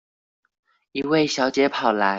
[0.93, 2.09] 一位小姐跑來